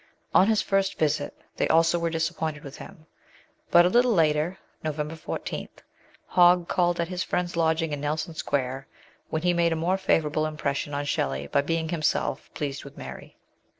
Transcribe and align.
On 0.33 0.47
his 0.47 0.63
first 0.63 0.97
visit 0.97 1.37
they 1.57 1.67
also 1.67 1.99
were 1.99 2.09
disappointed 2.09 2.63
with 2.63 2.77
him; 2.77 3.05
but 3.69 3.85
a 3.85 3.89
little 3.89 4.13
later 4.13 4.57
(November 4.83 5.15
14) 5.15 5.69
Hogg 6.25 6.67
called 6.67 6.99
at 6.99 7.07
his 7.09 7.21
friend's 7.23 7.55
lodging 7.55 7.93
in 7.93 8.01
Nelson 8.01 8.33
Square, 8.33 8.87
when 9.29 9.43
he 9.43 9.53
made 9.53 9.73
a 9.73 9.75
more 9.75 9.97
favourable 9.99 10.47
impression 10.47 10.95
on 10.95 11.05
Shelley 11.05 11.45
by 11.45 11.61
being 11.61 11.89
himself 11.89 12.49
pleased 12.55 12.83
with 12.83 12.97
Mary. 12.97 13.37